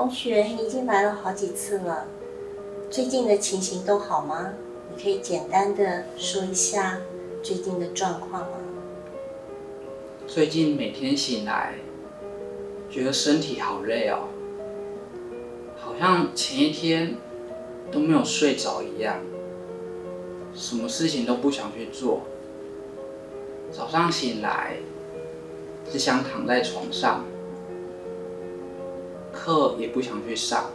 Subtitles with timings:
[0.00, 2.06] 同学，你已经来了好几次了，
[2.88, 4.54] 最近的情形都好吗？
[4.88, 6.98] 你可以简单的说一下
[7.42, 8.56] 最近的状况吗？
[10.26, 11.74] 最近每天醒来，
[12.88, 14.28] 觉得身体好累哦，
[15.78, 17.16] 好像前一天
[17.92, 19.18] 都没有睡着一样，
[20.54, 22.22] 什么事情都不想去做。
[23.70, 24.78] 早上醒来，
[25.92, 27.22] 只想躺在床上，
[29.40, 30.66] 课也不想去上。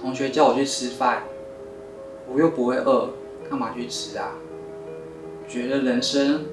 [0.00, 1.22] 同学叫我去吃饭，
[2.30, 3.08] 我又不会饿，
[3.48, 4.34] 干嘛去吃啊？
[5.48, 6.44] 觉得人生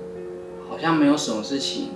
[0.69, 1.89] 好像没有什么事情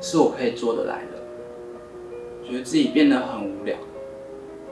[0.00, 3.76] 是我可以做得来的，觉得自己变得很无聊，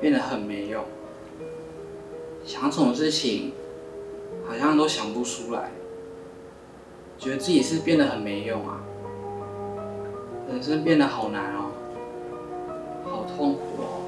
[0.01, 0.85] 变得很没用，
[2.45, 3.53] 想什么事情
[4.47, 5.73] 好像都想不出来。
[7.19, 8.81] 觉得自己是变得很没用啊，
[10.49, 11.71] 人生变得好难哦，
[13.23, 14.03] 好痛苦哦，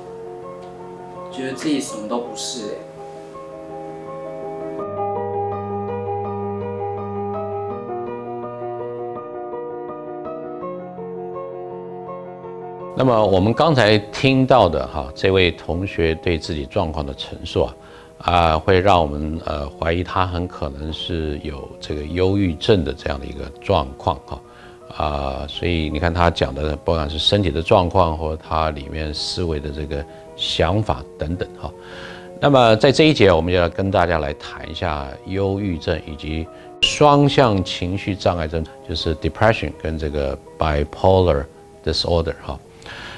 [1.31, 2.79] 觉得自己什么都不是哎。
[12.97, 17.77] 那么我们刚才听到的哈，这位同学对自己状况的陈述啊。
[18.19, 24.41] 啊，会让我们呃怀疑他很可能是有这个忧郁症的这样的一个状况哈啊，
[24.97, 30.05] 啊所以你看他讲的，不管是身体的状况，或他里面思维的这个
[30.37, 31.71] 想法等等哈。
[32.41, 36.47] 那么在这一节，我们就要跟大家来谈一下忧郁症以及
[36.83, 41.45] 双向情绪障碍症，就是 depression 跟这个 bipolar
[41.85, 42.59] disorder 哈。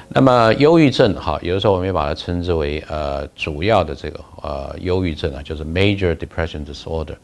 [0.09, 7.17] 那么忧郁症哈，有的时候我们也把它称之为呃主要的这个呃忧郁症啊，就是 major depression disorder。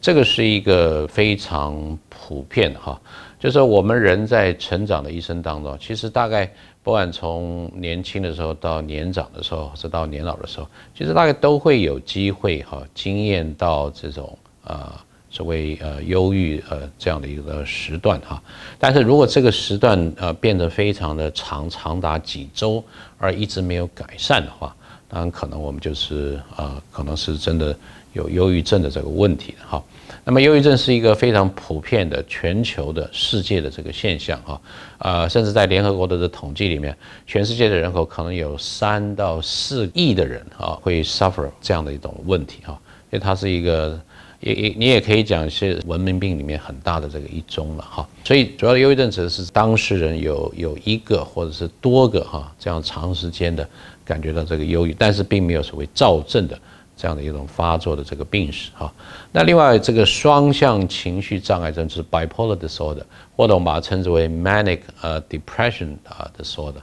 [0.00, 3.00] 这个是一个非常普遍哈，
[3.44, 6.50] 就是我们人在成长的一生当中，其实大概
[6.82, 14.90] 不管从年轻的时候到年长的时候，或者到年老的时候，其实大概都会有机会哈经验到这种呃。
[15.28, 18.40] 所谓呃忧郁呃这样的一个时段哈，
[18.78, 22.82] 但是如果这个时段呃变得非常的长，长达几周
[23.18, 24.72] 而一直没有改善的话，
[25.08, 27.76] 当然可能我们就是呃可能是真的
[28.14, 29.82] 有忧郁症的这个问题哈。
[30.24, 34.60] 那么忧郁症是一个非常普遍的全球的世界的这个现象哈，
[34.96, 42.72] 呃甚至在联合国的这统计里面，全世界的人口可能有三到四亿的人啊会 suffer 这样的一种问题哈，
[43.10, 44.00] 因为它是一个。
[44.40, 53.66] 也也你也可以讲是文明病里面很大的这个一宗了哈，所以主要的忧郁症指的是当事人有有一个或者是多个哈这样长时间的
[54.04, 56.58] 感觉到这个忧郁，但是并没有所谓躁症的
[56.96, 58.92] 这样的一种发作的这个病史哈。
[59.32, 63.02] 那另外这个双向情绪障碍症就是 bipolar disorder，
[63.36, 66.80] 或者我们把它称之为 manic 呃 depression 啊 disorder。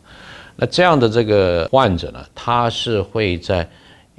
[0.56, 3.68] 那这样的这个患者呢，他是会在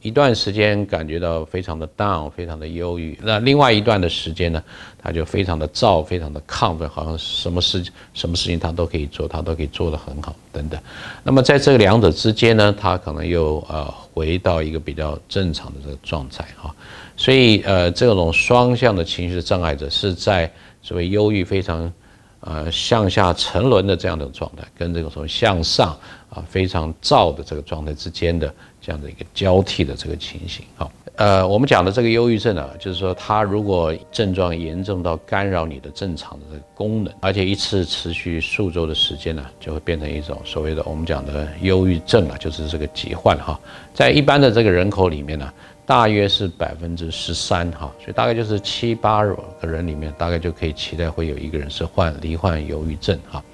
[0.02, 3.16] 一段时间感觉到非常的 down，非常的忧郁。
[3.22, 4.62] 那另外一段的时间呢，
[5.00, 10.80] 他就非常的躁，非常的亢奋，好像什么事什么事情他都可以做，他都可以做得很好等等。
[11.22, 16.74] 那么在这两者之间呢，他可能又呃回到一个比较正常的这个状态哈。
[17.16, 20.50] 所以呃这种双向的情绪障碍者是在
[20.82, 21.92] 所谓忧郁非常
[22.40, 25.96] 呃向下沉沦的这样的状态，跟这个从向上
[26.34, 28.52] 啊非常燥的这个状态之间的。
[28.84, 43.56] 这样的一个交替的这个情形，好，呃，我们讲的这个忧郁症啊，就是说，它如果症状严重到干扰你的正常的这个功能，而且一次持续数周的时间呢，就会变成一种所谓的我们讲的忧郁症啊，就是这个疾患哈。
[43.94, 45.48] 在一般的这个人口里面呢，
[45.92, 53.44] 大约是百分之十三哈，所以大概就是七八个人里面，大概就可以期待会有一个人是患罹患忧郁症哈。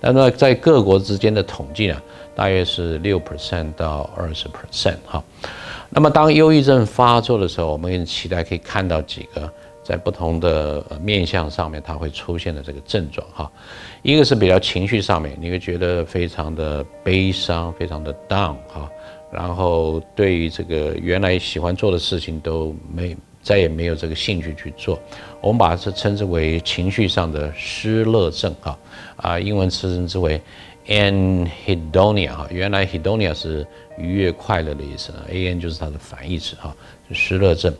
[0.00, 2.00] 那么在各国之间的统计呢？
[2.36, 5.20] 大约是六 percent 到二十 percent 哈，
[5.90, 13.50] 那么当忧郁症发作的时候，我们也期待可以看到几个在不同的面相上面它会出现的这个症状哈，
[14.02, 18.88] 一个是比较情绪上面，你会觉得非常的悲伤，非常的 down 哈，
[19.30, 24.98] 然后对于这个原来喜欢做的事情都没再也没有这个兴趣去做，
[25.40, 28.78] 我们把它称之为情绪上的失乐症啊，
[29.16, 30.40] 啊，英文词称之为。
[30.88, 33.66] Anhedonia 哈，原来 hedonia 是
[33.98, 36.74] 愉悦快乐的意思，an 就是它的反义词哈，
[37.06, 37.70] 就失乐症。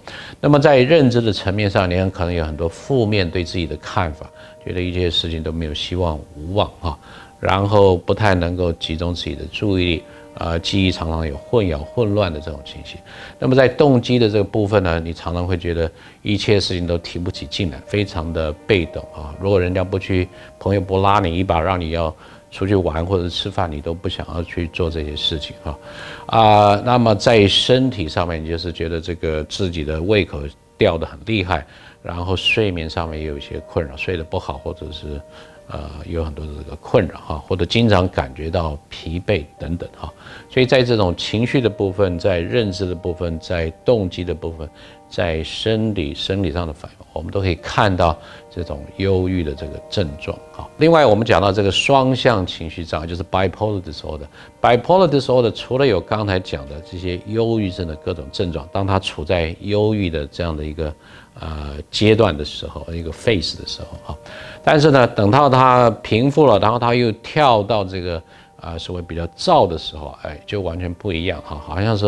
[0.42, 4.30] 那么在认知的层面上，你很可能有很多负面对自己的看法，
[4.62, 6.98] 觉得一些事情都没有希望、无望哈，
[7.40, 10.02] 然后不太能够集中自己的注意力，
[10.38, 12.98] 啊，记忆常常有混淆、混乱的这种情形。
[13.38, 15.90] 那么在动机的这个部分呢，你常常会觉得
[16.22, 19.34] 一切事情都提不起劲来，非常的被动啊。
[19.40, 22.14] 如果人家不去，朋友不拉你一把，让你要。
[22.50, 25.78] 出去玩或者吃饭，你都不想要去做这些事情哈，
[26.24, 30.40] 啊，那么在身体上面，你就是觉得这个自己的胃口
[30.78, 31.66] 掉得很厉害，
[32.02, 35.20] 然后睡眠上面也有一些困扰，睡得不好，或者是。
[35.68, 40.10] 呃，有很多的这个困扰哈，或者经常感觉到疲惫等等哈，
[40.48, 44.68] 所以在这种情绪的部分，在认知的部分，在动机的部分，
[45.08, 48.16] 在生理生理上的反应，我们都可以看到
[48.50, 50.68] 这种忧郁的这个症状啊。
[50.78, 54.26] 另外，我们讲到这个双向情绪障碍，就是 bipolar disorder。
[54.60, 60.92] bipolar disorder 除了有刚才讲的这些忧郁症的各种症状，当它处在忧郁的这样的一个。
[61.40, 64.18] 呃，阶段的时候，一个 phase 的时候啊，
[64.60, 68.20] 但是呢，等到他平复了，然后他又跳到这个
[68.60, 72.06] 啊，所谓比较燥的时候，哎，就完全不一样哈，好像是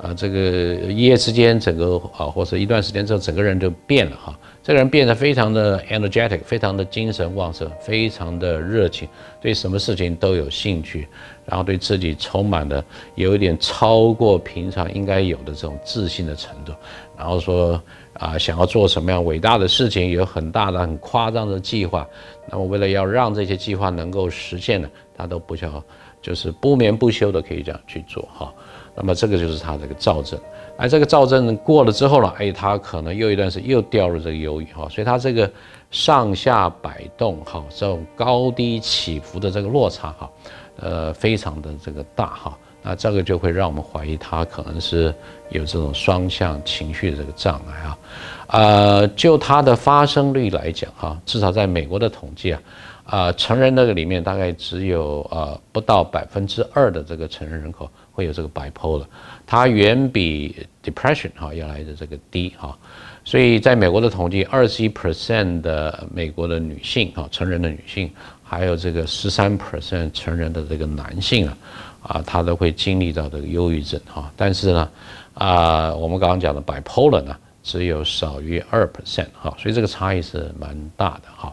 [0.00, 0.38] 啊，这个
[0.90, 9.08] 一夜之间，整个啊，或者一段时间之后，整个人就变了哈，这个人变得非常的 energetic，非常的精神旺盛，非常的热情，
[9.40, 11.08] 对什么事情都有兴趣，
[11.44, 12.84] 然后对自己充满了
[13.16, 16.72] 有一点超过平常应该有的这种自信的程度，
[17.16, 17.80] 然后说。
[18.14, 22.04] 啊，想要做什么样伟大的事情，有很大的、很夸张的计划。
[22.50, 25.82] 那么，为了要让这些计划能够实现呢，他都不叫，
[26.22, 28.54] 就是不眠不休的可以这样去做哈。
[28.94, 30.38] 那么，这个就是他这个躁症。
[30.76, 34.88] 而这个躁症过了之后呢，哎，他可能又一段时间又掉入这个忧郁哈。
[34.88, 35.50] 所以，他这个
[35.90, 40.30] 上下摆动哈，这种高低起伏的这个落差哈，
[40.76, 42.56] 呃，非常的这个大哈。
[42.80, 45.12] 那这个就会让我们怀疑他可能是
[45.50, 47.98] 有这种双向情绪的这个障碍啊，
[48.46, 52.62] 呃，就它的发生率来讲哈，至少在美国的统计啊，
[53.08, 59.06] 啊，成人那个里面大概只有呃不到百分之二的这个成人人口会有这个 bipolar，
[59.46, 62.76] 它远比 depression 哈要来的这个低哈，
[63.24, 68.10] 所以在美国的统计，二十一 percent 的美国的女性哈，成人的女性，
[68.44, 71.56] 还有这个十三 percent 成人的这个男性啊。
[72.00, 74.88] 啊，他都会经历到这个忧郁症哈，但是呢，
[75.34, 81.52] 啊，我们刚刚讲的 bipolar 呢，只有少于二 percent 哈，所以这个差异是蛮大的哈。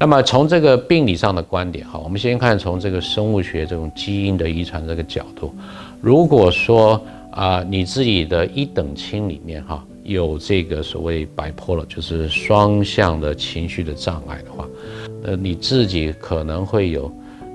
[0.00, 5.54] 那么从这个病理上的观点哈，我们先看从这个生物学这种基因的遗传这个角度，
[6.00, 6.98] 如果说
[7.30, 14.66] 啊，你自己的一等亲里面哈有这个所谓 bipolar，就是双向的情绪的障碍的话，
[15.22, 17.12] 呃，你自己可能会有。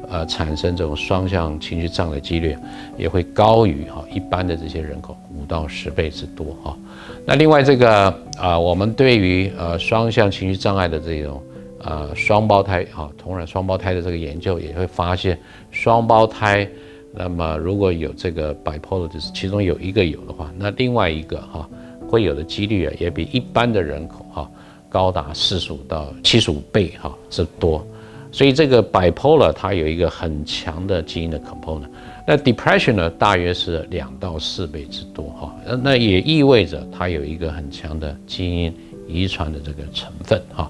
[0.07, 2.55] 呃，产生这种双向情绪障碍的几率
[2.95, 6.77] 也会高于哈一般的这些人口五到十倍之多哈。
[7.25, 11.41] 那另外这个啊，我们对于呃双向情绪障碍的这种
[11.85, 15.39] 呃双胞胎啊同卵双胞胎的这个研究也会发现，
[15.71, 16.67] 双胞胎
[17.13, 21.69] 那么如果有这个 bipolar，就是其中有一个有的话，那另外一个哈
[22.09, 24.51] 会有的几率啊也比一般的人口哈
[24.89, 27.85] 高达四十五到七十五倍哈之多。
[28.31, 31.87] 所以这个 bipolar 它有一个很强的基因的 component，
[32.27, 38.75] 那 depression 呢大约是两到四倍之多哈，那也意味着它有一个很强的基因
[39.07, 40.69] 遗传的这个成分哈。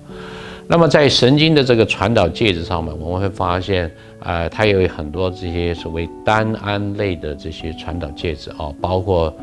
[0.68, 9.34] 那么在神经的这个传导介质上面，我们会发现，呃，它有很多这些所谓单胺类的这些传导介质哦，包括。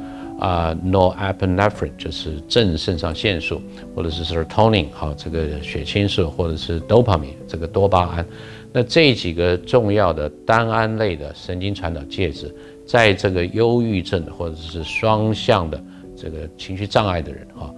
[0.41, 3.63] 啊，norepinephrine 就是正肾上腺素，
[3.95, 8.27] 或者是 serotonin 好，这个血清素，或者是 dopamine 这个多巴胺，
[8.73, 12.53] 那这几个重要的单胺类的神经传导介质，
[12.85, 15.81] 在这个忧郁症或者是双向的
[16.17, 17.71] 这个情绪障碍的人啊，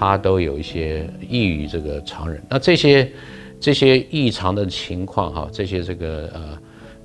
[0.00, 2.42] 他都有一些异于这个常人。
[2.48, 3.12] 那这些
[3.60, 6.58] 这些异常的情况哈，这些这个呃。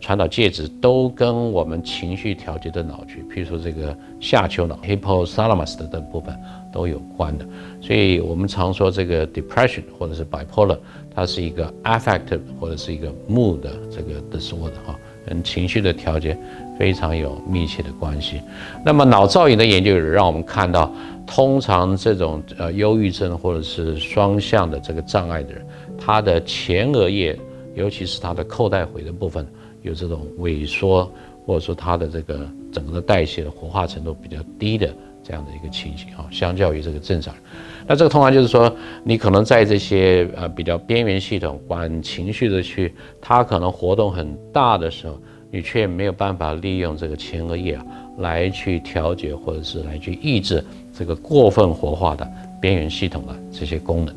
[0.05, 6.31] 传导介质都跟我们情绪调节的脑区，譬如说这个下丘脑 （hypothalamus） 的部分
[6.71, 7.45] 都有关的。
[7.81, 10.77] 所以我们常说这个 depression 或者是 bipolar，
[11.09, 14.95] 它是一个 affect 或者是一个 mood 的这个 disorder 哈，
[15.25, 16.37] 跟情绪的调节
[16.77, 18.39] 非常有密切的关系。
[18.85, 20.93] 那么脑造影的研究让我们看到，
[21.25, 25.65] 通常这种呃忧郁症或者是双向的这个障碍的人，
[25.97, 27.35] 他的前额叶，
[27.73, 29.43] 尤其是他的扣带回的部分。
[29.85, 31.09] 有这种萎缩，
[31.45, 37.33] 或者说它的这个整个的代谢的活化程度比较低的这样的一个情形啊，相较于这个正常，
[37.87, 45.19] 那这个通常就是说，你可能在这些呃比较边缘系统管情绪的区，它可能活动很大的时候，
[45.51, 47.85] 你却没有办法利用这个前额叶啊
[48.17, 52.27] 来去调节或者是来去抑制这个过分活化的
[52.59, 54.15] 边缘系统的这些功能。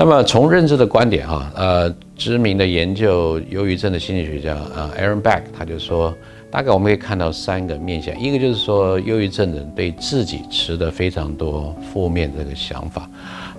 [0.00, 6.16] 那么从认知的观点哈，呃，知名的研究忧郁症的心理学家啊，Aaron Beck，他就说，
[6.50, 13.06] 大概我们可以看到三个面向，一个就是说，忧郁症人对自己持的非常多负面这个想法，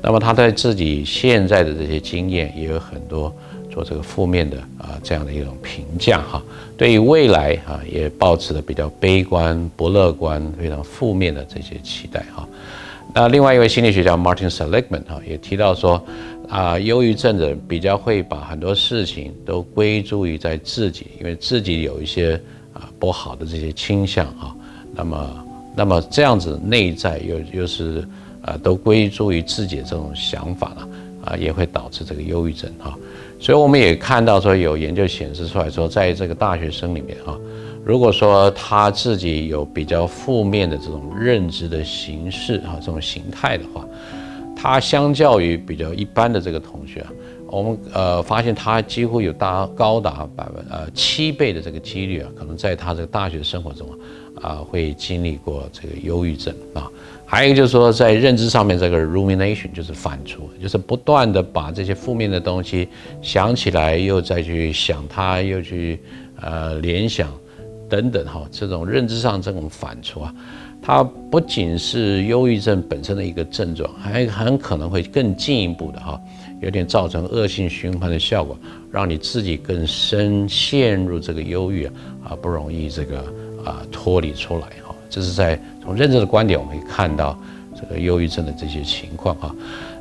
[0.01, 3.31] 那么他在自己现在的这些经验也有很多
[3.69, 6.41] 做这个负面的啊这样的一种评价哈，
[6.75, 12.47] 对于未来啊也保持的比较悲观、不乐观、非常负面的这些期待哈。
[13.13, 16.01] 那另外一位心理学家 Martin Seligman 哈也提到说
[16.47, 22.39] 啊，忧郁症的人比较会把很多事情都归诸于在自己，因为自己有一些
[22.73, 24.55] 啊不好的这些倾向啊，
[24.93, 28.07] 那么那么这样子内在又又是
[28.41, 30.89] 啊都归诸于自己的这种想法了
[31.25, 32.97] 啊，也会导致这个忧郁症哈。
[33.39, 37.37] 所以我们也看到说，有研究显示出来说，在这个大学生里面啊，
[37.91, 43.85] 如果说他自己有比较负面的这种认知的形式啊，这种形态的话，
[44.55, 47.05] 他相较于比较一般的这个同学，
[47.47, 53.85] 我们呃发现他几乎有大高达百分呃七倍的这个几率啊，可能在他这个大学生活中
[54.41, 56.89] 啊，会经历过这个忧郁症啊。
[57.25, 62.87] 还有一个就是说，在认知上面，这个 rumination 就是反刍，就是不断的把这些负面的东西
[63.21, 65.99] 想起来，又再去想它，又去
[66.39, 67.29] 呃联想
[67.91, 70.33] 等等哈，这种认知上这种反刍啊，
[70.81, 76.17] 它不仅是忧郁症本身的一个症状，还很可能会更进一步的哈，
[76.61, 78.57] 有点造成恶性循环的效果，
[78.89, 81.85] 让你自己更深陷入这个忧郁
[82.23, 83.19] 啊，不容易这个
[83.65, 84.95] 啊脱离出来哈。
[85.09, 87.37] 这是在从认知的观点，我们可以看到
[87.75, 89.53] 这个忧郁症的这些情况哈。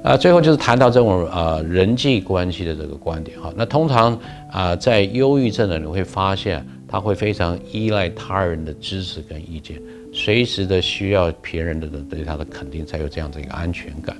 [0.02, 3.52] 啊，最后就是谈到这种啊人际关系的这个观点哈。
[3.54, 4.18] 那通常
[4.50, 9.80] 啊，在忧郁症的你会发现，他会非常依赖他人的支持跟意见，
[10.12, 14.16] 随时的需要别人的对他的肯定，才有这样的一个安全感。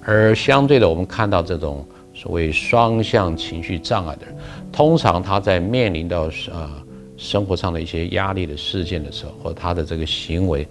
[0.00, 4.36] 而相对的，我们看到这种所谓双向情绪障碍的人，
[4.70, 6.70] 通常他在面临到呃。
[7.16, 10.66] 生活上的一些压力的事件的时候，或他的这个行为，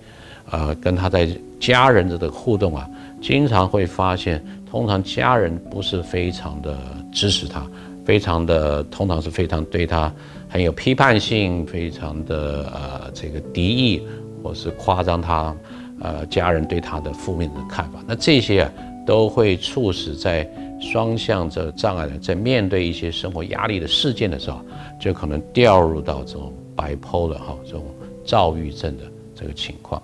[0.51, 1.25] 呃，跟他在
[1.57, 2.85] 家人的互动啊，
[3.21, 6.77] 经常会发现，通常家人不是非常的
[7.13, 7.65] 支持他，
[8.05, 10.13] 非常的，通常是非常对他
[10.49, 14.01] 很有批判性，非常的呃这个敌意，
[14.43, 15.55] 或是夸张他，
[16.01, 18.03] 呃家人对他的负面的看法。
[18.05, 18.71] 那这些啊，
[19.07, 20.47] 都会促使在
[20.81, 24.59] 双向这障碍的在面对一些生活压力的事件的时候。
[24.99, 27.83] 就可能掉入到这种白剖了哈，这种
[28.23, 29.03] 躁郁症的
[29.35, 30.01] 这个情况。